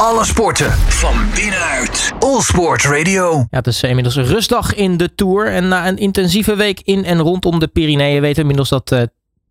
Alle 0.00 0.24
sporten 0.24 0.70
van 0.72 1.14
binnenuit. 1.34 2.12
All 2.18 2.40
Sport 2.40 2.84
Radio. 2.84 3.36
Ja, 3.36 3.46
het 3.50 3.66
is 3.66 3.82
inmiddels 3.82 4.16
een 4.16 4.24
rustdag 4.24 4.74
in 4.74 4.96
de 4.96 5.14
Tour. 5.14 5.46
En 5.46 5.68
na 5.68 5.88
een 5.88 5.98
intensieve 5.98 6.56
week 6.56 6.80
in 6.84 7.04
en 7.04 7.18
rondom 7.18 7.58
de 7.58 7.66
Pyreneeën 7.66 8.20
weten 8.20 8.34
we 8.34 8.40
inmiddels 8.40 8.68
dat... 8.68 8.92
Uh, 8.92 9.00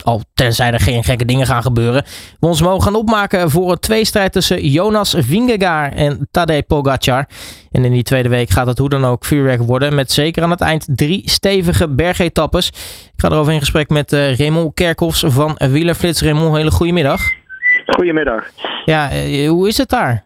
al 0.04 0.22
tenzij 0.34 0.72
er 0.72 0.80
geen 0.80 1.04
gekke 1.04 1.26
dingen 1.26 1.46
gaan 1.46 1.62
gebeuren. 1.62 2.04
We 2.40 2.48
ons 2.48 2.62
mogen 2.62 2.84
gaan 2.84 2.96
opmaken 2.96 3.50
voor 3.50 3.72
een 3.72 3.80
tweestrijd 3.80 4.32
tussen 4.32 4.70
Jonas 4.70 5.16
Vingegaard 5.18 5.96
en 5.96 6.28
Tadej 6.32 6.64
Pogacar. 6.64 7.28
En 7.72 7.86
in 7.86 7.92
die 7.92 8.04
tweede 8.04 8.30
week 8.30 8.50
gaat 8.50 8.68
het 8.68 8.78
hoe 8.78 8.90
dan 8.90 9.06
ook 9.06 9.26
vuurwerk 9.26 9.62
worden. 9.62 9.96
Met 9.96 10.12
zeker 10.12 10.44
aan 10.44 10.52
het 10.52 10.62
eind 10.62 10.88
drie 10.88 11.30
stevige 11.30 11.90
bergetappes. 11.90 12.68
Ik 12.68 13.12
ga 13.16 13.30
erover 13.30 13.54
in 13.54 13.60
gesprek 13.60 13.90
met 13.90 14.14
uh, 14.14 14.38
Raymond 14.38 14.74
Kerkhoffs 14.74 15.24
van 15.28 15.56
Wielerflits. 15.58 16.22
Raymond, 16.22 16.56
hele 16.56 16.72
goede 16.72 16.94
middag. 16.94 17.22
Goedemiddag. 17.86 18.46
Ja, 18.86 19.10
hoe 19.48 19.68
is 19.68 19.78
het 19.78 19.90
daar? 19.90 20.25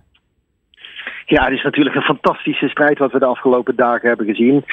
Ja, 1.29 1.43
het 1.43 1.53
is 1.53 1.63
natuurlijk 1.63 1.95
een 1.95 2.01
fantastische 2.01 2.67
strijd 2.67 2.97
wat 2.97 3.11
we 3.11 3.19
de 3.19 3.25
afgelopen 3.25 3.75
dagen 3.75 4.07
hebben 4.07 4.25
gezien. 4.25 4.55
Uh, 4.55 4.65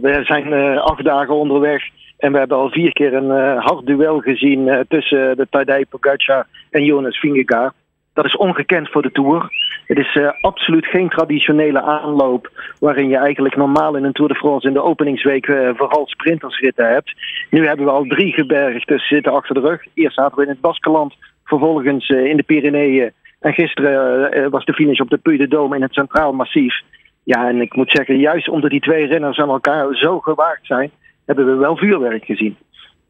we 0.00 0.20
zijn 0.22 0.46
uh, 0.46 0.76
acht 0.76 1.04
dagen 1.04 1.34
onderweg 1.34 1.82
en 2.18 2.32
we 2.32 2.38
hebben 2.38 2.56
al 2.56 2.70
vier 2.70 2.92
keer 2.92 3.14
een 3.14 3.56
uh, 3.56 3.64
hard 3.64 3.86
duel 3.86 4.20
gezien 4.20 4.84
tussen 4.88 5.36
de 5.36 5.46
Tadej 5.50 5.86
Pogacar 5.86 6.46
en 6.70 6.84
Jonas 6.84 7.18
Vingegaard. 7.18 7.74
Dat 8.12 8.24
is 8.24 8.36
ongekend 8.36 8.90
voor 8.90 9.02
de 9.02 9.12
Tour. 9.12 9.48
Het 9.86 9.98
is 9.98 10.18
absoluut 10.40 10.86
geen 10.86 11.08
traditionele 11.08 11.82
aanloop 11.82 12.50
waarin 12.80 13.08
je 13.08 13.16
eigenlijk 13.16 13.56
normaal 13.56 13.96
in 13.96 14.04
een 14.04 14.12
Tour 14.12 14.32
de 14.32 14.38
France 14.38 14.68
in 14.68 14.74
de 14.74 14.82
openingsweek 14.82 15.46
vooral 15.76 16.06
sprintersritten 16.06 16.88
hebt. 16.88 17.12
Nu 17.50 17.66
hebben 17.66 17.86
we 17.86 17.92
al 17.92 18.04
drie 18.04 18.32
gebergtes 18.32 19.08
zitten 19.08 19.32
achter 19.32 19.54
de 19.54 19.60
rug. 19.60 19.82
Eerst 19.94 20.14
zaten 20.14 20.36
we 20.36 20.42
in 20.42 20.48
het 20.48 20.60
Baskeland, 20.60 21.14
vervolgens 21.44 22.08
in 22.08 22.36
de 22.36 22.42
Pyreneeën 22.42 23.12
en 23.44 23.52
gisteren 23.52 24.36
uh, 24.36 24.46
was 24.50 24.64
de 24.64 24.72
finish 24.72 25.00
op 25.00 25.10
de 25.10 25.16
Puy 25.16 25.36
de 25.36 25.48
Dôme 25.48 25.76
in 25.76 25.82
het 25.82 25.92
Centraal 25.92 26.32
Massief. 26.32 26.74
Ja, 27.22 27.48
en 27.48 27.60
ik 27.60 27.76
moet 27.76 27.90
zeggen, 27.90 28.18
juist 28.18 28.48
omdat 28.48 28.70
die 28.70 28.80
twee 28.80 29.06
renners 29.06 29.38
aan 29.38 29.48
elkaar 29.48 29.94
zo 29.94 30.20
gewaagd 30.20 30.66
zijn, 30.66 30.90
hebben 31.26 31.46
we 31.46 31.54
wel 31.54 31.76
vuurwerk 31.76 32.24
gezien. 32.24 32.56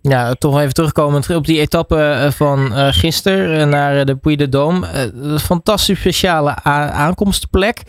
Ja, 0.01 0.33
toch 0.33 0.61
even 0.61 0.75
terugkomend 0.75 1.35
op 1.35 1.45
die 1.45 1.61
etappe 1.61 2.29
van 2.31 2.59
uh, 2.59 2.89
gisteren 2.91 3.69
naar 3.69 4.05
de 4.05 4.17
Puy 4.17 4.37
de 4.37 4.49
Dôme. 4.49 5.13
Uh, 5.15 5.37
fantastisch 5.37 5.99
speciale 5.99 6.55
aankomstplek. 6.63 7.83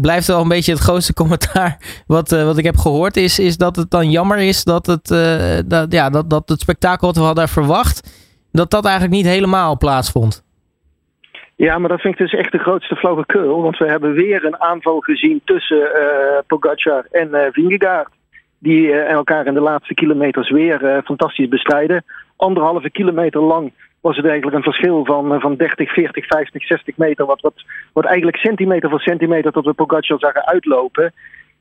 blijft 0.00 0.26
wel 0.26 0.40
een 0.40 0.48
beetje 0.48 0.72
het 0.72 0.80
grootste 0.80 1.14
commentaar 1.22 2.02
wat, 2.06 2.30
wat 2.30 2.58
ik 2.58 2.64
heb 2.64 2.76
gehoord. 2.76 3.16
Is, 3.16 3.38
is 3.38 3.56
dat 3.56 3.76
het 3.76 3.90
dan 3.90 4.10
jammer 4.10 4.38
is 4.38 4.64
dat 4.64 4.86
het, 4.86 5.08
dat, 5.66 5.92
ja, 5.92 6.10
dat, 6.10 6.30
dat 6.30 6.48
het 6.48 6.60
spektakel 6.60 7.06
wat 7.06 7.16
we 7.16 7.22
hadden 7.22 7.48
verwacht, 7.48 8.10
dat 8.52 8.70
dat 8.70 8.84
eigenlijk 8.84 9.14
niet 9.14 9.26
helemaal 9.26 9.76
plaatsvond. 9.76 10.45
Ja, 11.56 11.78
maar 11.78 11.88
dat 11.88 12.00
vind 12.00 12.14
ik 12.14 12.20
dus 12.20 12.40
echt 12.40 12.52
de 12.52 12.58
grootste 12.58 12.96
flauwekul. 12.96 13.62
Want 13.62 13.78
we 13.78 13.88
hebben 13.88 14.12
weer 14.12 14.44
een 14.44 14.60
aanval 14.60 15.00
gezien 15.00 15.40
tussen 15.44 15.76
uh, 15.78 16.38
Pogacar 16.46 17.06
en 17.10 17.28
uh, 17.28 17.40
Vingegaard. 17.50 18.08
Die 18.58 18.86
uh, 18.86 19.10
elkaar 19.10 19.46
in 19.46 19.54
de 19.54 19.60
laatste 19.60 19.94
kilometers 19.94 20.50
weer 20.50 21.02
fantastisch 21.04 21.48
bestrijden. 21.48 22.04
Anderhalve 22.36 22.90
kilometer 22.90 23.40
lang 23.40 23.72
was 24.00 24.16
het 24.16 24.26
eigenlijk 24.26 24.56
een 24.56 24.62
verschil 24.62 25.04
van, 25.04 25.40
van 25.40 25.56
30, 25.56 25.92
40, 25.92 26.26
50, 26.26 26.66
60 26.66 26.96
meter. 26.96 27.26
Wat, 27.26 27.40
wat, 27.40 27.64
wat 27.92 28.04
eigenlijk 28.04 28.36
centimeter 28.36 28.90
voor 28.90 29.00
centimeter 29.00 29.52
tot 29.52 29.64
we 29.64 29.72
Pogacar 29.72 30.18
zagen 30.18 30.46
uitlopen. 30.46 31.12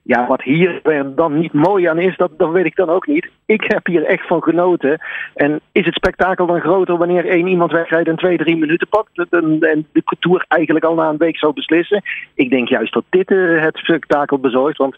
Ja, 0.07 0.27
wat 0.27 0.41
hier 0.41 0.81
dan 1.15 1.39
niet 1.39 1.53
mooi 1.53 1.85
aan 1.85 1.99
is, 1.99 2.17
dat, 2.17 2.31
dat 2.37 2.51
weet 2.51 2.65
ik 2.65 2.75
dan 2.75 2.89
ook 2.89 3.07
niet. 3.07 3.29
Ik 3.45 3.63
heb 3.67 3.85
hier 3.85 4.03
echt 4.03 4.27
van 4.27 4.43
genoten. 4.43 5.01
En 5.33 5.59
is 5.71 5.85
het 5.85 5.95
spektakel 5.95 6.45
dan 6.45 6.59
groter 6.59 6.97
wanneer 6.97 7.25
één 7.25 7.47
iemand 7.47 7.71
wegrijdt 7.71 8.07
en 8.07 8.15
twee, 8.15 8.37
drie 8.37 8.57
minuten 8.57 8.87
pakt 8.87 9.29
en 9.29 9.59
de 9.91 10.03
Tour 10.19 10.45
eigenlijk 10.47 10.85
al 10.85 10.95
na 10.95 11.09
een 11.09 11.17
week 11.17 11.37
zou 11.37 11.53
beslissen? 11.53 12.01
Ik 12.33 12.49
denk 12.49 12.69
juist 12.69 12.93
dat 12.93 13.03
dit 13.09 13.31
uh, 13.31 13.61
het 13.61 13.77
spektakel 13.77 14.39
bezorgt. 14.39 14.77
Want 14.77 14.97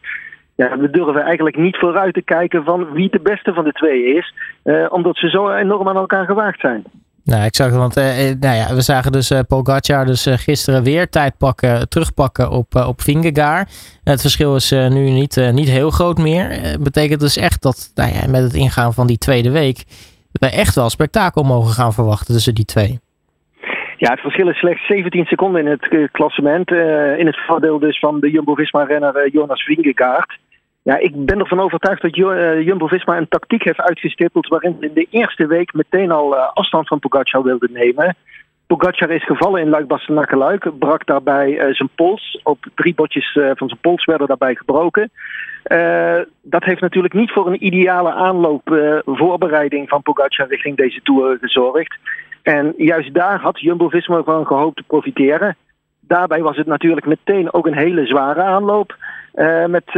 ja, 0.55 0.77
we 0.77 0.89
durven 0.89 1.21
eigenlijk 1.21 1.57
niet 1.57 1.77
vooruit 1.77 2.13
te 2.13 2.21
kijken 2.21 2.63
van 2.63 2.91
wie 2.91 3.09
de 3.09 3.19
beste 3.19 3.53
van 3.53 3.63
de 3.63 3.71
twee 3.71 4.03
is. 4.03 4.33
Uh, 4.63 4.85
omdat 4.89 5.17
ze 5.17 5.29
zo 5.29 5.51
enorm 5.51 5.87
aan 5.87 5.95
elkaar 5.95 6.25
gewaagd 6.25 6.59
zijn. 6.59 6.83
Nou, 7.27 7.47
zag, 7.51 7.71
want 7.71 7.97
uh, 7.97 8.03
nou 8.39 8.55
ja, 8.55 8.75
we 8.75 8.81
zagen 8.81 9.11
dus 9.11 9.31
uh, 9.31 9.39
Pogacar 9.47 10.05
dus 10.05 10.27
uh, 10.27 10.33
gisteren 10.33 10.83
weer 10.83 11.09
tijd 11.09 11.37
pakken, 11.37 11.89
terugpakken 11.89 12.49
op, 12.49 12.75
op 12.75 13.01
Vingegaard. 13.01 13.99
Het 14.03 14.21
verschil 14.21 14.55
is 14.55 14.71
nu 14.71 15.09
niet, 15.09 15.49
niet 15.51 15.69
heel 15.69 15.89
groot 15.89 16.17
meer. 16.17 16.77
betekent 16.79 17.19
dus 17.19 17.37
echt 17.37 17.61
dat 17.61 17.91
nou 17.95 18.13
ja, 18.13 18.29
met 18.29 18.41
het 18.41 18.53
ingaan 18.53 18.93
van 18.93 19.07
die 19.07 19.17
tweede 19.17 19.51
week 19.51 19.83
we 20.31 20.49
echt 20.49 20.75
wel 20.75 20.89
spektakel 20.89 21.43
mogen 21.43 21.73
gaan 21.73 21.93
verwachten 21.93 22.33
tussen 22.33 22.55
die 22.55 22.65
twee. 22.65 22.99
Ja, 23.97 24.11
het 24.11 24.19
verschil 24.19 24.49
is 24.49 24.57
slechts 24.57 24.87
17 24.87 25.25
seconden 25.25 25.65
in 25.65 25.71
het 25.71 26.11
klassement. 26.11 26.71
in 27.17 27.25
het 27.25 27.39
voordeel 27.47 27.79
dus 27.79 27.99
van 27.99 28.19
de 28.19 28.31
Jumbo-Visma-renner 28.31 29.29
Jonas 29.29 29.63
Vingegaard. 29.63 30.37
Ja, 30.87 30.97
ik 30.97 31.25
ben 31.25 31.39
ervan 31.39 31.59
overtuigd 31.59 32.01
dat 32.01 32.15
eh, 32.15 32.61
Jumbo-Visma 32.61 33.17
een 33.17 33.27
tactiek 33.27 33.63
heeft 33.63 33.81
uitgestippeld 33.81 34.47
waarin 34.47 34.75
ze 34.79 34.85
in 34.85 34.93
de 34.93 35.07
eerste 35.09 35.47
week 35.47 35.73
meteen 35.73 36.11
al 36.11 36.33
uh, 36.33 36.49
afstand 36.53 36.87
van 36.87 36.99
Pogacar 36.99 37.43
wilde 37.43 37.69
nemen. 37.71 38.15
Pogacar 38.67 39.09
is 39.09 39.25
gevallen 39.25 39.61
in 39.61 39.69
Luik-Bastenaken-Luik, 39.69 40.79
brak 40.79 41.05
daarbij 41.05 41.49
uh, 41.49 41.73
zijn 41.73 41.89
pols. 41.95 42.39
Op 42.43 42.65
drie 42.75 42.93
botjes 42.95 43.31
van 43.33 43.67
zijn 43.67 43.79
pols 43.81 44.05
werden 44.05 44.27
daarbij 44.27 44.55
gebroken. 44.55 45.11
dat 46.41 46.63
heeft 46.63 46.81
natuurlijk 46.81 47.13
niet 47.13 47.31
voor 47.31 47.47
een 47.47 47.65
ideale 47.65 48.11
aanloop 48.11 48.61
voorbereiding 49.05 49.89
van 49.89 50.01
Pogacar 50.01 50.47
richting 50.47 50.77
deze 50.77 51.01
Tour 51.01 51.37
gezorgd. 51.41 51.97
En 52.41 52.73
juist 52.77 53.13
daar 53.13 53.39
had 53.39 53.59
Jumbo-Visma 53.59 54.23
van 54.23 54.45
gehoopt 54.45 54.75
te 54.75 54.83
profiteren. 54.87 55.55
Daarbij 56.07 56.41
was 56.41 56.57
het 56.57 56.67
natuurlijk 56.67 57.05
meteen 57.05 57.53
ook 57.53 57.67
een 57.67 57.77
hele 57.77 58.05
zware 58.05 58.41
aanloop. 58.41 58.95
Uh, 59.35 59.65
met 59.65 59.87
uh, 59.87 59.93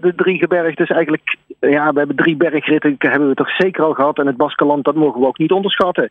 de 0.00 0.12
drie 0.16 0.38
gebergtes 0.38 0.88
eigenlijk, 0.88 1.36
ja, 1.60 1.92
we 1.92 1.98
hebben 1.98 2.16
drie 2.16 2.36
bergritten, 2.36 2.96
hebben 2.98 3.28
we 3.28 3.34
toch 3.34 3.56
zeker 3.56 3.84
al 3.84 3.94
gehad. 3.94 4.18
En 4.18 4.26
het 4.26 4.36
Baskeland, 4.36 4.84
dat 4.84 4.94
mogen 4.94 5.20
we 5.20 5.26
ook 5.26 5.38
niet 5.38 5.52
onderschatten. 5.52 6.10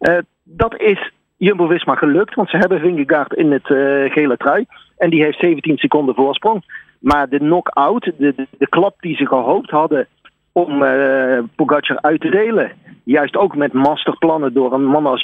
Uh, 0.00 0.18
dat 0.42 0.80
is 0.80 1.12
Jumbo-Visma 1.36 1.94
gelukt, 1.94 2.34
want 2.34 2.50
ze 2.50 2.56
hebben 2.56 2.80
Vingegaard 2.80 3.34
in 3.34 3.52
het 3.52 3.66
gele 4.12 4.36
trui. 4.36 4.66
En 4.96 5.10
die 5.10 5.22
heeft 5.22 5.38
17 5.38 5.78
seconden 5.78 6.14
voorsprong. 6.14 6.64
Maar 7.00 7.28
de 7.28 7.38
knock-out, 7.38 8.12
de, 8.18 8.46
de, 8.58 8.68
klap 8.68 8.94
die 9.00 9.16
ze 9.16 9.26
gehoopt 9.26 9.70
hadden 9.70 10.06
om 10.52 10.84
Pogacar 11.56 11.98
uit 12.00 12.20
te 12.20 12.30
delen. 12.30 12.72
Juist 13.04 13.36
ook 13.36 13.56
met 13.56 13.72
masterplannen 13.72 14.52
door 14.52 14.72
een 14.72 14.84
man 14.84 15.06
als 15.06 15.22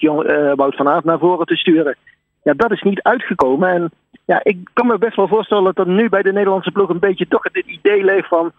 Wout 0.55 0.77
van 0.77 0.89
Aert 0.89 1.05
naar 1.05 1.19
voren 1.19 1.47
te 1.47 1.57
sturen. 1.57 1.97
Ja, 2.43 2.53
dat 2.57 2.71
is 2.71 2.83
niet 2.83 3.03
uitgekomen. 3.03 3.69
En 3.69 3.91
ja, 4.25 4.41
ik 4.43 4.59
kan 4.73 4.87
me 4.87 4.99
best 4.99 5.17
wel 5.17 5.29
voorstellen 5.29 5.65
dat 5.65 5.87
er 5.87 5.93
nu 5.93 6.09
bij 6.09 6.23
de 6.23 6.33
Nederlandse 6.33 6.71
ploeg 6.71 6.89
een 6.89 6.99
beetje 6.99 7.29
toch 7.29 7.43
het 7.43 7.67
idee 7.67 8.05
leeft 8.05 8.29
van 8.29 8.53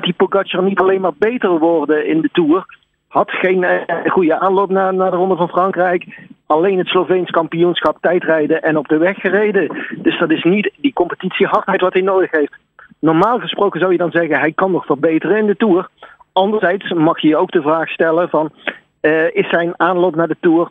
die 0.00 0.12
Pogacar 0.12 0.62
niet 0.62 0.78
alleen 0.78 1.00
maar 1.00 1.14
beter 1.18 1.58
worden 1.58 2.06
in 2.06 2.20
de 2.20 2.28
Tour. 2.32 2.64
Had 3.08 3.30
geen 3.30 3.62
uh, 3.62 3.70
goede 4.06 4.38
aanloop 4.38 4.70
naar, 4.70 4.94
naar 4.94 5.10
de 5.10 5.16
Ronde 5.16 5.36
van 5.36 5.48
Frankrijk. 5.48 6.18
Alleen 6.46 6.78
het 6.78 6.86
Sloveens 6.86 7.30
kampioenschap 7.30 7.98
tijdrijden 8.00 8.62
en 8.62 8.76
op 8.76 8.88
de 8.88 8.98
weg 8.98 9.16
gereden. 9.16 9.86
Dus 9.96 10.18
dat 10.18 10.30
is 10.30 10.42
niet 10.42 10.72
die 10.76 10.92
competitiehardheid 10.92 11.80
wat 11.80 11.92
hij 11.92 12.02
nodig 12.02 12.30
heeft. 12.30 12.56
Normaal 12.98 13.38
gesproken 13.38 13.80
zou 13.80 13.92
je 13.92 13.98
dan 13.98 14.10
zeggen, 14.10 14.38
hij 14.38 14.52
kan 14.52 14.70
nog 14.70 14.86
verbeteren 14.86 15.36
in 15.36 15.46
de 15.46 15.56
Tour. 15.56 15.88
Anderzijds 16.32 16.92
mag 16.92 17.20
je 17.20 17.28
je 17.28 17.36
ook 17.36 17.50
de 17.50 17.62
vraag 17.62 17.88
stellen 17.88 18.28
van, 18.28 18.50
uh, 19.00 19.34
is 19.34 19.48
zijn 19.48 19.72
aanloop 19.76 20.14
naar 20.14 20.28
de 20.28 20.36
Tour 20.40 20.70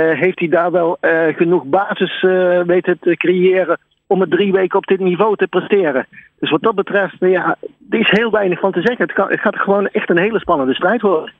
heeft 0.00 0.38
hij 0.38 0.48
daar 0.48 0.70
wel 0.70 0.96
uh, 1.00 1.36
genoeg 1.36 1.64
basis 1.64 2.22
uh, 2.22 2.60
weten 2.62 2.98
te 3.00 3.16
creëren 3.16 3.78
om 4.06 4.20
het 4.20 4.30
drie 4.30 4.52
weken 4.52 4.78
op 4.78 4.86
dit 4.86 5.00
niveau 5.00 5.36
te 5.36 5.46
presteren. 5.46 6.06
Dus 6.38 6.50
wat 6.50 6.62
dat 6.62 6.74
betreft, 6.74 7.16
ja, 7.20 7.56
er 7.90 7.98
is 7.98 8.10
heel 8.10 8.30
weinig 8.30 8.60
van 8.60 8.72
te 8.72 8.80
zeggen. 8.80 9.06
Het, 9.06 9.14
kan, 9.14 9.28
het 9.28 9.40
gaat 9.40 9.56
gewoon 9.56 9.86
echt 9.86 10.10
een 10.10 10.18
hele 10.18 10.38
spannende 10.38 10.74
strijd 10.74 11.00
worden. 11.00 11.32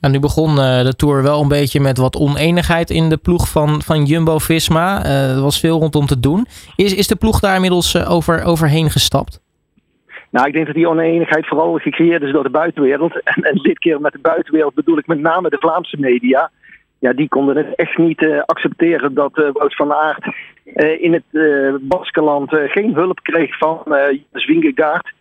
En 0.00 0.10
nu 0.10 0.20
begon 0.20 0.54
de 0.54 0.94
Tour 0.96 1.22
wel 1.22 1.42
een 1.42 1.48
beetje 1.48 1.80
met 1.80 1.98
wat 1.98 2.16
oneenigheid 2.16 2.90
in 2.90 3.08
de 3.08 3.16
ploeg 3.16 3.48
van, 3.48 3.82
van 3.82 4.04
Jumbo-Visma. 4.04 5.04
er 5.04 5.40
was 5.40 5.60
veel 5.60 5.78
rondom 5.78 6.06
te 6.06 6.20
doen. 6.20 6.46
Is, 6.76 6.94
is 6.94 7.06
de 7.06 7.16
ploeg 7.16 7.40
daar 7.40 7.54
inmiddels 7.54 8.06
over, 8.06 8.44
overheen 8.44 8.90
gestapt? 8.90 9.40
Nou, 10.30 10.46
ik 10.46 10.52
denk 10.52 10.66
dat 10.66 10.74
die 10.74 10.88
oneenigheid 10.88 11.46
vooral 11.46 11.78
gecreëerd 11.78 12.22
is 12.22 12.32
door 12.32 12.42
de 12.42 12.50
buitenwereld. 12.50 13.22
En, 13.34 13.42
en 13.42 13.58
dit 13.62 13.78
keer 13.78 14.00
met 14.00 14.12
de 14.12 14.18
buitenwereld 14.18 14.74
bedoel 14.74 14.98
ik 14.98 15.06
met 15.06 15.20
name 15.20 15.48
de 15.48 15.58
Vlaamse 15.60 15.96
media 16.00 16.50
ja, 16.98 17.12
die 17.12 17.28
konden 17.28 17.56
het 17.56 17.74
echt 17.74 17.98
niet 17.98 18.22
uh, 18.22 18.40
accepteren 18.46 19.14
dat 19.14 19.38
uh, 19.38 19.48
Wout 19.52 19.74
van 19.74 19.92
Aert 19.92 20.26
uh, 20.64 21.02
in 21.02 21.12
het 21.12 21.24
Baskeland 21.80 22.50
geen 22.50 22.94
hulp 22.94 23.20
kreeg 23.22 23.58
van 23.58 23.82
uh, 23.86 24.18
Wingegaard. 24.46 25.12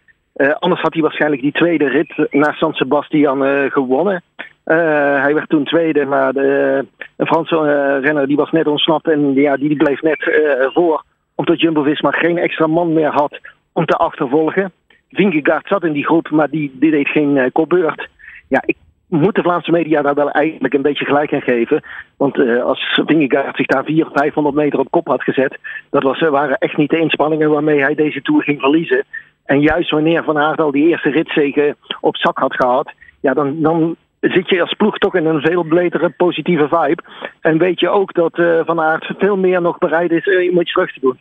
anders 0.59 0.81
had 0.81 0.93
hij 0.93 1.01
waarschijnlijk 1.01 1.41
die 1.41 1.51
tweede 1.51 1.87
rit 1.87 2.27
naar 2.31 2.55
San 2.55 2.73
Sebastian 2.73 3.71
gewonnen. 3.71 4.23
hij 4.63 5.33
werd 5.33 5.49
toen 5.49 5.63
tweede, 5.63 6.05
maar 6.05 6.33
de, 6.33 6.85
een 7.15 7.27
Franse 7.27 7.99
renner 7.99 8.27
die 8.27 8.35
was 8.35 8.51
net 8.51 8.67
ontsnapt 8.67 9.07
en 9.07 9.33
ja, 9.33 9.57
die 9.57 9.75
bleef 9.75 10.01
net 10.01 10.39
voor. 10.73 11.03
Omdat 11.35 11.61
Jumbo-Visma 11.61 12.11
geen 12.11 12.37
extra 12.37 12.67
man 12.67 12.93
meer 12.93 13.11
had 13.11 13.39
om 13.73 13.85
te 13.85 13.95
achtervolgen. 13.95 14.71
Vingegaard 15.09 15.67
zat 15.67 15.83
in 15.83 15.93
die 15.93 16.05
groep, 16.05 16.29
maar 16.29 16.49
die, 16.49 16.71
deed 16.79 17.07
geen 17.07 17.51
kopbeurt. 17.51 18.09
Ja, 18.47 18.63
moet 19.07 19.35
de 19.35 19.41
Vlaamse 19.41 19.71
media 19.71 20.01
daar 20.01 20.13
wel 20.13 20.31
eigenlijk 20.31 20.73
een 20.73 20.81
beetje 20.81 21.05
gelijk 21.05 21.33
aan 21.33 21.41
geven. 21.41 21.83
Want 22.17 22.37
uh, 22.37 22.63
als 22.63 22.99
Vingegaard 23.05 23.55
zich 23.55 23.65
daar 23.65 23.83
400, 23.83 24.19
500 24.19 24.55
meter 24.55 24.79
op 24.79 24.91
kop 24.91 25.07
had 25.07 25.23
gezet, 25.23 25.57
dat 25.89 26.03
was, 26.03 26.19
waren 26.19 26.57
echt 26.57 26.77
niet 26.77 26.89
de 26.89 26.99
inspanningen 26.99 27.49
waarmee 27.49 27.81
hij 27.81 27.95
deze 27.95 28.21
Tour 28.21 28.43
ging 28.43 28.59
verliezen. 28.59 29.03
En 29.45 29.61
juist 29.61 29.91
wanneer 29.91 30.23
Van 30.23 30.37
Aert 30.37 30.59
al 30.59 30.71
die 30.71 30.87
eerste 30.87 31.09
ritzegen 31.09 31.75
op 32.01 32.17
zak 32.17 32.37
had 32.37 32.55
gehad, 32.55 32.91
ja, 33.19 33.33
dan, 33.33 33.61
dan 33.61 33.95
zit 34.19 34.49
je 34.49 34.61
als 34.61 34.73
ploeg 34.73 34.97
toch 34.97 35.15
in 35.15 35.25
een 35.25 35.41
veel 35.41 35.63
betere 35.63 36.09
positieve 36.09 36.67
vibe. 36.67 37.03
En 37.41 37.57
weet 37.57 37.79
je 37.79 37.89
ook 37.89 38.13
dat 38.13 38.37
uh, 38.37 38.59
Van 38.65 38.81
Aert 38.81 39.13
veel 39.17 39.37
meer 39.37 39.61
nog 39.61 39.77
bereid 39.77 40.11
is 40.11 40.25
uh, 40.25 40.45
iemand 40.45 40.67
terug 40.67 40.93
te 40.93 40.99
doen. 40.99 41.17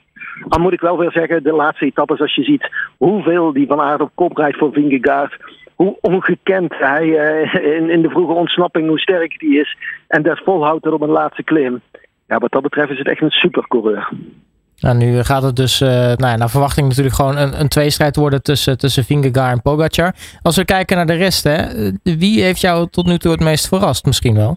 Dan 0.48 0.60
moet 0.60 0.72
ik 0.72 0.80
wel 0.80 0.98
weer 0.98 1.12
zeggen, 1.12 1.42
de 1.42 1.52
laatste 1.52 1.84
etappes, 1.84 2.20
als 2.20 2.34
je 2.34 2.42
ziet 2.42 2.70
hoeveel 2.96 3.52
die 3.52 3.66
Van 3.66 3.80
Aert 3.80 4.00
op 4.00 4.10
kop 4.14 4.36
rijdt 4.36 4.58
voor 4.58 4.72
Vingegaard 4.72 5.36
hoe 5.74 5.96
ongekend 6.00 6.74
hij 6.78 7.04
uh, 7.04 7.54
in, 7.76 7.90
in, 7.90 8.02
de 8.02 8.10
vroege 8.10 8.32
ontsnapping, 8.32 8.88
hoe 8.88 8.98
sterk 8.98 9.38
die 9.38 9.60
is. 9.60 9.76
En 10.08 10.22
dat 10.22 10.42
volhoudt 10.44 10.82
tot 10.82 10.92
op 10.92 11.00
een 11.00 11.08
laatste 11.08 11.42
klim. 11.42 11.80
Ja, 12.26 12.38
wat 12.38 12.52
dat 12.52 12.62
betreft 12.62 12.90
is 12.90 12.98
het 12.98 13.08
echt 13.08 13.22
een 13.22 13.30
supercoureur. 13.30 14.08
Nou, 14.78 14.96
nu 14.96 15.22
gaat 15.22 15.42
het 15.42 15.56
dus 15.56 15.80
uh, 15.80 15.88
nou 15.88 16.26
ja, 16.26 16.36
naar 16.36 16.50
verwachting 16.50 16.88
natuurlijk 16.88 17.14
gewoon 17.14 17.36
een, 17.36 17.60
een 17.60 17.68
tweestrijd 17.68 18.16
worden 18.16 18.42
tussen, 18.42 18.78
tussen 18.78 19.04
Vingegaard 19.04 19.52
en 19.52 19.62
Pogacar. 19.62 20.14
Als 20.42 20.56
we 20.56 20.64
kijken 20.64 20.96
naar 20.96 21.06
de 21.06 21.14
rest, 21.14 21.44
hè, 21.44 21.90
wie 22.02 22.42
heeft 22.42 22.60
jou 22.60 22.88
tot 22.90 23.06
nu 23.06 23.18
toe 23.18 23.32
het 23.32 23.40
meest 23.40 23.68
verrast 23.68 24.06
misschien 24.06 24.34
wel? 24.34 24.56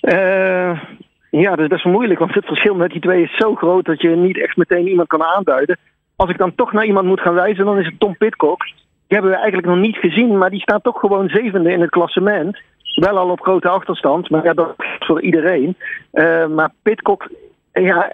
Uh, 0.00 0.80
ja, 1.30 1.50
dat 1.50 1.58
is 1.58 1.66
best 1.66 1.84
wel 1.84 1.92
moeilijk, 1.92 2.18
want 2.18 2.34
het 2.34 2.46
verschil 2.46 2.74
met 2.74 2.90
die 2.90 3.00
twee 3.00 3.22
is 3.22 3.36
zo 3.36 3.54
groot 3.54 3.84
dat 3.84 4.00
je 4.00 4.08
niet 4.08 4.40
echt 4.40 4.56
meteen 4.56 4.88
iemand 4.88 5.08
kan 5.08 5.22
aanduiden. 5.22 5.78
Als 6.16 6.30
ik 6.30 6.38
dan 6.38 6.54
toch 6.54 6.72
naar 6.72 6.84
iemand 6.84 7.06
moet 7.06 7.20
gaan 7.20 7.34
wijzen, 7.34 7.64
dan 7.64 7.78
is 7.78 7.86
het 7.86 8.00
Tom 8.00 8.16
Pitcock. 8.16 8.62
Hebben 9.14 9.30
we 9.30 9.36
eigenlijk 9.36 9.66
nog 9.66 9.78
niet 9.78 9.96
gezien, 9.96 10.38
maar 10.38 10.50
die 10.50 10.60
staat 10.60 10.82
toch 10.82 11.00
gewoon 11.00 11.28
zevende 11.28 11.72
in 11.72 11.80
het 11.80 11.90
klassement. 11.90 12.58
Wel 12.94 13.18
al 13.18 13.30
op 13.30 13.40
grote 13.40 13.68
achterstand, 13.68 14.30
maar 14.30 14.44
ja, 14.44 14.52
dat 14.52 14.74
is 14.78 15.06
voor 15.06 15.20
iedereen. 15.20 15.76
Uh, 16.12 16.46
maar 16.46 16.72
Pitcock, 16.82 17.28
ja, 17.72 18.10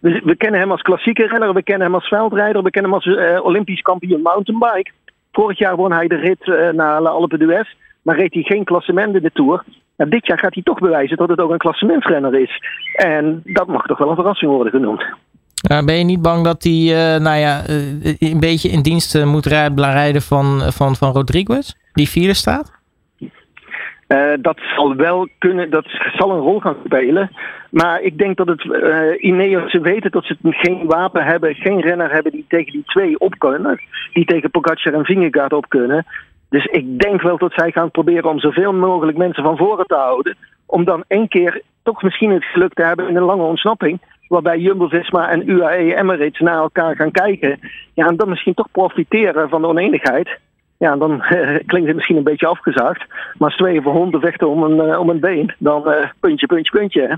we, 0.00 0.20
we, 0.24 0.36
kennen 0.36 0.60
hem 0.60 0.70
als 0.70 0.82
klassieke 0.82 1.26
renner, 1.26 1.54
we 1.54 1.62
kennen 1.62 1.86
hem 1.86 1.94
als 1.94 2.08
veldrijder, 2.08 2.62
we 2.62 2.70
kennen 2.70 2.92
hem 2.92 3.00
als 3.00 3.18
uh, 3.18 3.44
Olympisch 3.44 3.80
kampioen 3.80 4.22
mountainbike. 4.22 4.90
Vorig 5.32 5.58
jaar 5.58 5.76
won 5.76 5.92
hij 5.92 6.06
de 6.06 6.16
rit 6.16 6.72
naar 6.74 7.00
La 7.00 7.10
Alpe 7.10 7.66
maar 8.02 8.18
reed 8.18 8.34
hij 8.34 8.42
geen 8.42 8.64
klassement 8.64 9.14
in 9.14 9.22
de 9.22 9.30
Tour. 9.32 9.64
Nou, 9.96 10.10
dit 10.10 10.26
jaar 10.26 10.38
gaat 10.38 10.54
hij 10.54 10.62
toch 10.62 10.78
bewijzen 10.78 11.16
dat 11.16 11.28
het 11.28 11.40
ook 11.40 11.50
een 11.50 11.58
klassementsrenner 11.58 12.34
is. 12.34 12.60
En 12.94 13.40
dat 13.44 13.66
mag 13.66 13.86
toch 13.86 13.98
wel 13.98 14.08
een 14.08 14.14
verrassing 14.14 14.50
worden 14.50 14.72
genoemd. 14.72 15.04
Uh, 15.70 15.84
ben 15.84 15.98
je 15.98 16.04
niet 16.04 16.22
bang 16.22 16.44
dat 16.44 16.62
hij 16.62 16.72
uh, 16.72 17.20
nou 17.20 17.38
ja, 17.38 17.62
uh, 17.68 18.14
een 18.18 18.40
beetje 18.40 18.68
in 18.68 18.82
dienst 18.82 19.24
moet 19.24 19.46
rijden 19.46 20.22
van, 20.22 20.60
van, 20.72 20.96
van 20.96 21.12
Rodriguez, 21.12 21.72
die 21.92 22.08
vierde 22.08 22.34
staat? 22.34 22.82
dat 24.40 24.58
zal 24.76 24.96
wel 24.96 25.28
kunnen, 25.38 25.70
dat 25.70 25.84
zal 26.16 26.30
een 26.30 26.40
rol 26.40 26.60
gaan 26.60 26.76
spelen. 26.84 27.30
Maar 27.70 28.00
ik 28.00 28.18
denk 28.18 28.36
dat 28.36 28.48
het 28.48 28.64
Ineos, 29.18 29.70
ze 29.70 29.80
weten 29.80 30.10
dat 30.10 30.24
ze 30.24 30.36
geen 30.40 30.86
wapen 30.86 31.24
hebben, 31.24 31.54
geen 31.54 31.80
renner 31.80 32.12
hebben 32.12 32.32
die 32.32 32.44
tegen 32.48 32.72
die 32.72 32.82
twee 32.84 33.18
op 33.18 33.38
kunnen. 33.38 33.80
Die 34.12 34.24
tegen 34.24 34.50
Pogacar 34.50 34.92
en 34.92 35.04
Vingegaard 35.04 35.52
op 35.52 35.68
kunnen. 35.68 36.06
Dus 36.48 36.64
ik 36.64 36.98
denk 36.98 37.22
wel 37.22 37.38
dat 37.38 37.52
zij 37.52 37.70
gaan 37.70 37.90
proberen 37.90 38.30
om 38.30 38.40
zoveel 38.40 38.72
mogelijk 38.72 39.18
mensen 39.18 39.44
van 39.44 39.56
voren 39.56 39.86
te 39.86 39.94
houden. 39.94 40.36
Om 40.66 40.84
dan 40.84 41.04
één 41.08 41.28
keer 41.28 41.62
toch 41.82 42.02
misschien 42.02 42.30
het 42.30 42.44
geluk 42.44 42.74
te 42.74 42.84
hebben 42.84 43.08
in 43.08 43.16
een 43.16 43.22
lange 43.22 43.42
ontsnapping 43.42 44.00
waarbij 44.34 44.58
Jumbo-Visma 44.58 45.30
en 45.30 45.50
UAE 45.50 45.96
Emirates 45.96 46.40
naar 46.40 46.56
elkaar 46.56 46.96
gaan 46.96 47.10
kijken. 47.10 47.58
Ja, 47.94 48.06
en 48.06 48.16
dan 48.16 48.28
misschien 48.28 48.54
toch 48.54 48.70
profiteren 48.70 49.48
van 49.48 49.60
de 49.60 49.68
oneenigheid. 49.68 50.38
Ja, 50.78 50.96
dan 50.96 51.12
uh, 51.12 51.58
klinkt 51.70 51.86
het 51.86 51.94
misschien 51.94 52.16
een 52.16 52.22
beetje 52.22 52.46
afgezaagd. 52.46 53.04
Maar 53.38 53.48
als 53.48 53.56
twee 53.56 53.80
honden 53.80 54.20
vechten 54.20 54.48
om 54.48 54.62
een, 54.62 54.88
uh, 54.88 55.00
om 55.00 55.08
een 55.08 55.20
been, 55.20 55.54
dan 55.58 55.82
uh, 55.88 55.94
puntje, 56.20 56.46
puntje, 56.46 56.78
puntje. 56.78 57.00
Hè? 57.08 57.14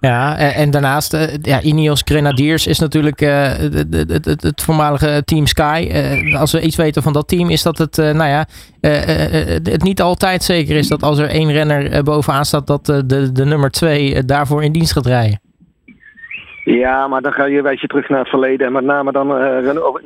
Ja, 0.00 0.36
en, 0.36 0.54
en 0.54 0.70
daarnaast, 0.70 1.38
ja, 1.42 1.60
Ineos 1.60 2.02
Grenadiers 2.04 2.66
is 2.66 2.78
natuurlijk 2.78 3.20
het, 3.20 3.74
het, 3.74 4.26
het, 4.26 4.42
het, 4.42 4.62
voormalige 4.62 5.22
Team 5.24 5.46
Sky. 5.46 5.90
als 6.38 6.52
we 6.52 6.60
iets 6.60 6.76
weten 6.76 7.02
van 7.02 7.12
dat 7.12 7.28
team, 7.28 7.50
is 7.50 7.62
dat 7.62 7.78
het, 7.78 7.96
nou 7.96 8.28
ja, 8.28 8.46
het 9.70 9.82
niet 9.82 10.00
altijd 10.00 10.42
zeker 10.42 10.76
is 10.76 10.88
dat 10.88 11.02
als 11.02 11.18
er 11.18 11.28
één 11.28 11.52
renner 11.52 12.02
bovenaan 12.02 12.44
staat, 12.44 12.66
dat 12.66 12.86
de, 12.86 13.32
de 13.32 13.44
nummer 13.44 13.70
twee 13.70 14.24
daarvoor 14.24 14.64
in 14.64 14.72
dienst 14.72 14.92
gaat 14.92 15.06
rijden. 15.06 15.45
Ja, 16.66 17.08
maar 17.08 17.22
dan 17.22 17.32
ga 17.32 17.44
je, 17.44 17.62
wijs 17.62 17.80
je 17.80 17.86
terug 17.86 18.08
naar 18.08 18.18
het 18.18 18.28
verleden. 18.28 18.66
En 18.66 18.72
met 18.72 18.84
name 18.84 19.12
dan 19.12 19.30
uh, 19.30 19.36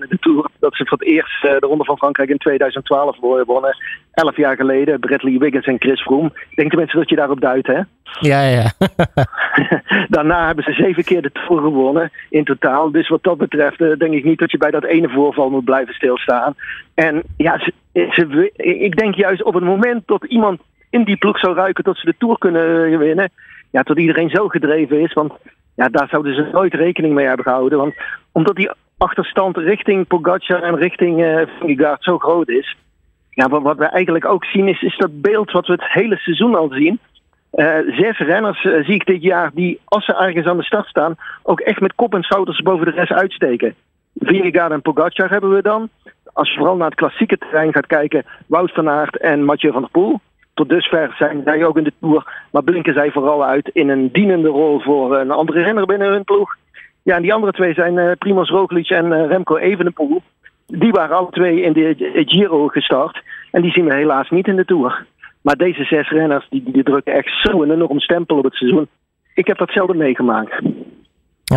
de 0.08 0.16
Tour. 0.20 0.46
Dat 0.58 0.74
ze 0.74 0.86
voor 0.86 0.98
het 0.98 1.06
eerst 1.06 1.44
uh, 1.44 1.50
de 1.50 1.66
Ronde 1.66 1.84
van 1.84 1.96
Frankrijk 1.96 2.28
in 2.28 2.38
2012 2.38 3.16
wonnen. 3.20 3.76
Elf 4.12 4.36
jaar 4.36 4.56
geleden. 4.56 5.00
Bradley 5.00 5.38
Wiggins 5.38 5.66
en 5.66 5.76
Chris 5.78 6.02
Froome. 6.02 6.26
Ik 6.26 6.56
denk 6.56 6.68
tenminste 6.68 6.98
dat 6.98 7.08
je 7.08 7.16
daarop 7.16 7.40
duidt, 7.40 7.66
hè? 7.66 7.80
Ja, 8.20 8.42
ja. 8.42 8.72
Daarna 10.16 10.46
hebben 10.46 10.64
ze 10.64 10.72
zeven 10.72 11.04
keer 11.04 11.22
de 11.22 11.32
Tour 11.32 11.62
gewonnen 11.62 12.10
in 12.30 12.44
totaal. 12.44 12.90
Dus 12.90 13.08
wat 13.08 13.22
dat 13.22 13.38
betreft 13.38 13.80
uh, 13.80 13.96
denk 13.98 14.12
ik 14.12 14.24
niet 14.24 14.38
dat 14.38 14.50
je 14.50 14.58
bij 14.58 14.70
dat 14.70 14.84
ene 14.84 15.08
voorval 15.08 15.50
moet 15.50 15.64
blijven 15.64 15.94
stilstaan. 15.94 16.54
En 16.94 17.22
ja, 17.36 17.58
ze, 17.58 17.72
ze, 17.92 18.50
ik 18.56 18.96
denk 18.96 19.14
juist 19.14 19.42
op 19.42 19.54
het 19.54 19.64
moment 19.64 20.02
dat 20.06 20.24
iemand 20.24 20.60
in 20.90 21.04
die 21.04 21.16
ploeg 21.16 21.38
zou 21.38 21.54
ruiken 21.54 21.84
dat 21.84 21.96
ze 21.96 22.06
de 22.06 22.14
Tour 22.18 22.38
kunnen 22.38 22.98
winnen. 22.98 23.30
Ja, 23.70 23.82
tot 23.82 23.98
iedereen 23.98 24.30
zo 24.30 24.48
gedreven 24.48 25.00
is. 25.00 25.12
Want 25.12 25.32
ja, 25.74 25.88
daar 25.88 26.08
zouden 26.08 26.34
ze 26.34 26.48
nooit 26.52 26.74
rekening 26.74 27.14
mee 27.14 27.26
hebben 27.26 27.44
gehouden. 27.44 27.78
Want 27.78 27.94
omdat 28.32 28.56
die 28.56 28.70
achterstand 28.98 29.56
richting 29.56 30.06
Pogacar 30.06 30.62
en 30.62 30.76
richting 30.76 31.20
uh, 31.20 31.94
zo 31.98 32.18
groot 32.18 32.48
is. 32.48 32.76
Ja, 33.30 33.48
wat, 33.48 33.76
we 33.76 33.84
eigenlijk 33.84 34.24
ook 34.24 34.44
zien 34.44 34.68
is, 34.68 34.82
is 34.82 34.96
dat 34.96 35.20
beeld 35.20 35.50
wat 35.50 35.66
we 35.66 35.72
het 35.72 35.92
hele 35.92 36.16
seizoen 36.16 36.54
al 36.54 36.68
zien. 36.68 36.98
Uh, 37.54 37.78
zes 37.86 38.18
renners 38.18 38.64
uh, 38.64 38.84
zie 38.84 38.94
ik 38.94 39.06
dit 39.06 39.22
jaar 39.22 39.50
die, 39.54 39.80
als 39.84 40.04
ze 40.04 40.16
ergens 40.16 40.46
aan 40.46 40.56
de 40.56 40.62
start 40.62 40.86
staan, 40.86 41.16
ook 41.42 41.60
echt 41.60 41.80
met 41.80 41.94
kop 41.94 42.14
en 42.14 42.22
schouders 42.22 42.62
boven 42.62 42.84
de 42.84 42.92
rest 42.92 43.12
uitsteken. 43.12 43.74
Vingegaard 44.18 44.72
en 44.72 44.82
Pogacar 44.82 45.30
hebben 45.30 45.54
we 45.54 45.62
dan. 45.62 45.88
Als 46.32 46.50
je 46.50 46.56
vooral 46.56 46.76
naar 46.76 46.88
het 46.88 46.98
klassieke 46.98 47.38
terrein 47.38 47.72
gaat 47.72 47.86
kijken, 47.86 48.24
Wout 48.46 48.72
van 48.72 48.88
Aert 48.88 49.16
en 49.16 49.44
Mathieu 49.44 49.72
van 49.72 49.80
der 49.80 49.90
Poel 49.90 50.20
dusver 50.66 51.14
zijn 51.18 51.42
zij 51.44 51.64
ook 51.64 51.76
in 51.76 51.84
de 51.84 51.92
Tour. 52.00 52.46
Maar 52.50 52.62
blinken 52.62 52.94
zij 52.94 53.10
vooral 53.10 53.44
uit 53.44 53.70
in 53.72 53.88
een 53.88 54.08
dienende 54.12 54.48
rol 54.48 54.80
voor 54.80 55.18
een 55.18 55.30
andere 55.30 55.62
renner 55.62 55.86
binnen 55.86 56.08
hun 56.08 56.24
ploeg. 56.24 56.56
Ja, 57.02 57.16
en 57.16 57.22
die 57.22 57.34
andere 57.34 57.52
twee 57.52 57.74
zijn 57.74 57.96
uh, 57.96 58.10
Primoz 58.18 58.50
Roglic 58.50 58.90
en 58.90 59.06
uh, 59.06 59.26
Remco 59.26 59.56
Evenepoel. 59.56 60.22
Die 60.66 60.90
waren 60.90 61.16
alle 61.16 61.30
twee 61.30 61.60
in 61.60 61.72
de 61.72 61.94
Giro 62.26 62.68
gestart. 62.68 63.22
En 63.50 63.62
die 63.62 63.72
zien 63.72 63.84
we 63.84 63.94
helaas 63.94 64.30
niet 64.30 64.46
in 64.46 64.56
de 64.56 64.64
Tour. 64.64 65.06
Maar 65.42 65.56
deze 65.56 65.84
zes 65.84 66.08
renners 66.08 66.46
die, 66.50 66.62
die 66.72 66.82
drukken 66.82 67.12
echt 67.12 67.40
zo 67.42 67.62
een 67.62 67.70
enorm 67.70 68.00
stempel 68.00 68.36
op 68.36 68.44
het 68.44 68.54
seizoen. 68.54 68.88
Ik 69.34 69.46
heb 69.46 69.58
dat 69.58 69.70
zelden 69.70 69.96
meegemaakt. 69.96 70.60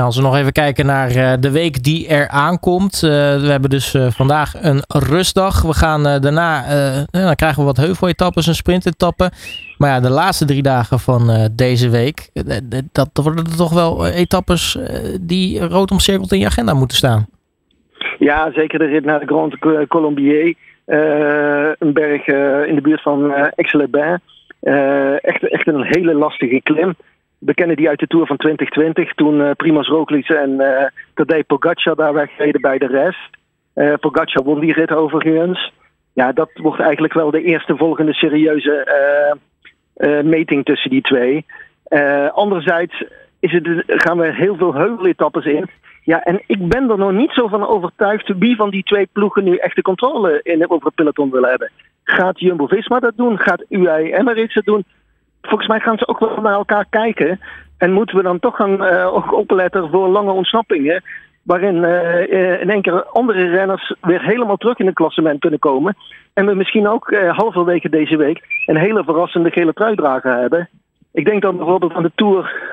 Als 0.02 0.16
we 0.16 0.22
nog 0.22 0.38
even 0.38 0.52
kijken 0.52 0.86
naar 0.86 1.16
uh, 1.16 1.34
de 1.40 1.52
week 1.52 1.84
die 1.84 2.08
er 2.08 2.28
aankomt. 2.28 3.02
Uh, 3.06 3.10
we 3.12 3.48
hebben 3.48 3.70
dus 3.70 3.94
uh, 3.94 4.08
vandaag 4.08 4.54
een 4.62 4.84
rustdag. 4.88 5.62
We 5.62 5.74
gaan 5.74 6.04
daarna, 6.04 6.64
dan 7.12 7.36
krijgen 7.36 7.60
we 7.60 7.66
wat 7.66 7.78
heuveletappes, 7.78 8.48
een 8.48 8.56
sprintetappe. 8.56 9.32
Maar 9.78 9.90
ja, 9.90 10.00
de 10.00 10.10
laatste 10.10 10.46
drie 10.46 10.62
dagen 10.62 11.00
van 11.00 11.50
deze 11.56 11.90
week, 11.90 12.30
dat, 12.92 13.10
worden 13.14 13.58
toch 13.58 13.74
wel 13.74 14.08
etappes 14.08 14.78
die 15.22 15.68
rood 15.68 15.92
omcirkeld 15.92 16.32
in 16.32 16.40
je 16.40 16.46
agenda 16.46 16.74
moeten 16.74 16.98
staan. 16.98 17.26
Ja, 18.20 18.52
zeker 18.52 18.80
de 18.80 18.86
rit 18.86 19.06
naar 19.06 19.20
de 19.20 19.26
Grand 19.26 19.58
Colombier. 19.88 20.56
een 21.80 21.94
berg 21.94 22.28
in 22.68 22.76
de 22.76 22.82
buurt 22.82 23.02
van 23.02 23.34
Aix-les-Bains. 23.34 24.22
echt, 25.22 25.50
echt 25.50 25.68
een 25.68 25.84
hele 25.84 26.14
lastige 26.14 26.62
klim. 26.64 26.96
We 27.46 27.54
kennen 27.54 27.76
die 27.76 27.90
uit 27.90 28.00
de 28.00 28.08
Tour 28.08 28.26
van 28.26 28.38
2020, 28.38 29.14
toen 29.14 29.40
uh, 29.40 29.52
Primoz 29.52 29.88
Roglic 29.88 30.30
en 30.30 30.50
uh, 30.50 30.86
Tadej 31.14 31.44
Pogacar 31.44 31.96
daar 31.96 32.14
wegreden 32.14 32.62
bij 32.62 32.78
de 32.78 32.88
rest. 32.88 33.30
Uh, 33.76 33.94
Pogacar 34.00 34.44
won 34.44 34.60
die 34.60 34.74
rit 34.74 34.92
overigens. 34.92 35.74
Ja, 36.14 36.32
dat 36.32 36.50
wordt 36.54 36.82
eigenlijk 36.82 37.14
wel 37.14 37.32
de 37.32 37.44
eerste 37.44 37.78
volgende 37.78 38.14
serieuze 38.14 38.88
meting 40.24 40.66
tussen 40.66 40.90
die 40.90 41.02
twee. 41.02 41.46
anderzijds 42.34 43.04
is 43.40 43.52
het, 43.52 43.84
gaan 43.88 44.18
we 44.18 44.34
heel 44.34 44.56
veel 44.56 44.74
heuveletappes 44.74 45.46
in. 45.46 45.70
Ja, 46.04 46.24
en 46.24 46.44
ik 46.48 46.68
ben 46.68 46.90
er 46.90 46.98
nog 46.98 47.12
niet 47.12 47.32
zo 47.32 47.48
van 47.48 47.68
overtuigd 47.68 48.34
wie 48.38 48.56
van 48.56 48.70
die 48.70 48.84
twee 48.84 49.08
ploegen 49.12 49.44
nu 49.44 49.56
echt 49.56 49.76
de 49.76 49.82
controle 49.82 50.40
in, 50.44 50.70
over 50.70 50.86
het 50.86 50.96
peloton 50.96 51.32
wil 51.32 51.44
hebben. 51.44 51.72
Gaat 52.04 52.40
Jumbo-Visma 52.40 53.00
dat 53.00 53.18
doen? 53.18 53.40
Gaat 53.40 53.66
UAE 53.70 54.18
Emirates 54.18 54.54
het 54.54 54.66
doen? 54.66 54.86
Volgens 55.48 55.70
mij 55.70 55.80
gaan 55.80 55.98
ze 55.98 56.08
ook 56.08 56.20
wel 56.20 56.42
naar 56.42 56.54
elkaar 56.54 56.86
kijken. 56.90 57.40
En 57.78 57.92
moeten 57.92 58.16
we 58.16 58.24
dan 58.24 58.40
toch 58.40 58.56
gaan 58.56 58.84
uh, 58.84 59.32
opletten 59.32 59.90
voor 59.90 60.08
lange 60.08 60.32
ontsnappingen. 60.32 61.04
Waarin 61.44 61.76
uh, 61.76 62.62
in 62.62 62.70
één 62.70 62.82
keer 62.82 63.04
andere 63.04 63.50
renners 63.50 63.94
weer 64.02 64.22
helemaal 64.22 64.58
terug 64.58 64.78
in 64.78 64.86
het 64.86 64.96
klassement 64.96 65.40
kunnen 65.40 65.60
komen. 65.60 65.96
En 66.34 66.46
we 66.46 66.54
misschien 66.54 66.88
ook 66.88 67.12
uh, 67.12 67.38
halverwege 67.38 67.90
deze 67.90 68.18
week 68.18 68.42
een 68.66 68.78
hele 68.78 69.04
verrassende 69.04 69.52
gele 69.52 69.74
truidrager 69.74 70.38
hebben. 70.38 70.70
Ik 71.12 71.26
denk 71.26 71.42
dan 71.42 71.58
bijvoorbeeld 71.58 71.94
aan 71.94 72.04
de 72.04 72.12
Tour 72.16 72.72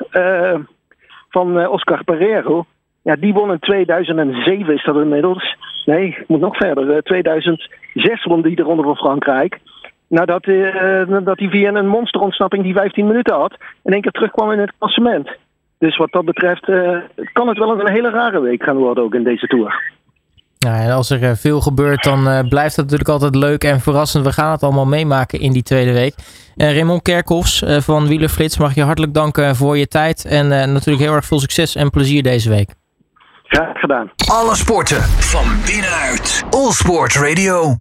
van 1.31 1.69
Oscar 1.69 2.05
Pereiro. 2.05 2.65
Ja, 3.03 3.17
die 3.17 3.33
won 3.33 3.51
in 3.51 3.59
2007 3.59 4.75
is 4.75 4.85
dat 4.85 4.97
inmiddels. 4.97 5.57
Nee, 5.85 6.07
ik 6.07 6.25
moet 6.27 6.41
nog 6.41 6.57
verder. 6.57 7.03
2006 7.03 8.25
won 8.25 8.43
die 8.43 8.57
de 8.57 8.63
Ronde 8.63 8.83
van 8.83 8.97
Frankrijk. 8.97 9.59
Nadat, 10.11 10.47
uh, 10.47 11.25
dat 11.25 11.39
hij 11.39 11.49
via 11.49 11.75
een 11.75 11.87
monsterontsnapping 11.87 12.63
die 12.63 12.75
15 12.75 13.07
minuten 13.07 13.35
had, 13.35 13.57
in 13.83 13.93
één 13.93 14.01
keer 14.01 14.13
terugkwam 14.13 14.51
in 14.51 14.59
het 14.59 14.73
klassement. 14.79 15.31
Dus 15.79 15.97
wat 15.97 16.13
dat 16.13 16.25
betreft 16.25 16.69
uh, 16.69 16.99
kan 17.33 17.49
het 17.49 17.59
wel 17.59 17.81
een 17.81 17.93
hele 17.93 18.11
rare 18.11 18.41
week 18.41 18.63
gaan 18.63 18.77
worden 18.77 19.05
ook 19.05 19.15
in 19.15 19.25
deze 19.25 19.47
Tour. 19.47 19.93
Ja, 20.59 20.81
en 20.81 20.91
als 20.91 21.11
er 21.11 21.37
veel 21.37 21.61
gebeurt, 21.61 22.03
dan 22.03 22.29
uh, 22.29 22.41
blijft 22.49 22.77
het 22.77 22.85
natuurlijk 22.85 23.09
altijd 23.09 23.35
leuk 23.35 23.65
en 23.65 23.81
verrassend. 23.81 24.25
We 24.25 24.33
gaan 24.33 24.51
het 24.51 24.63
allemaal 24.63 24.87
meemaken 24.87 25.41
in 25.41 25.53
die 25.53 25.63
tweede 25.63 25.93
week. 25.93 26.15
Uh, 26.57 26.73
Raymond 26.73 27.03
Kerkhoffs 27.03 27.63
uh, 27.63 27.77
van 27.77 28.07
Wielerflits, 28.07 28.59
mag 28.59 28.75
je 28.75 28.83
hartelijk 28.83 29.15
danken 29.15 29.57
voor 29.57 29.79
je 29.79 29.87
tijd. 29.87 30.25
En 30.25 30.49
natuurlijk 30.49 31.05
heel 31.05 31.15
erg 31.15 31.25
veel 31.25 31.41
succes 31.41 31.77
en 31.77 31.91
plezier 31.91 32.23
deze 32.23 32.49
week. 32.49 32.75
Graag 33.45 33.79
gedaan. 33.79 34.11
Alle 34.31 34.57
sporten 34.57 35.03
van 35.03 35.45
binnenuit. 35.67 36.45
All 36.51 36.71
Sport 36.71 37.15
Radio. 37.15 37.77